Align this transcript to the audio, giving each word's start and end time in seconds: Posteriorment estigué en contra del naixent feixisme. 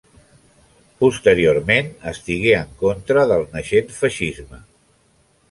Posteriorment 1.03 1.91
estigué 2.13 2.55
en 2.61 2.73
contra 2.81 3.27
del 3.33 3.47
naixent 3.59 3.95
feixisme. 4.01 4.63